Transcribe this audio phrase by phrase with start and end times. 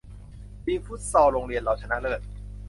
[0.63, 2.21] ทีมฟุตซอลโรงเรียนเราชนะเลิศ